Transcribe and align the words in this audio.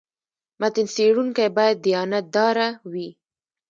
متن 0.59 0.87
څېړونکی 0.95 1.47
باید 1.57 1.77
دیانت 1.85 2.25
داره 2.35 2.67
وي. 2.91 3.09